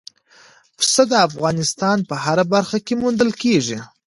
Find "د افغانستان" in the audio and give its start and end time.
1.11-1.97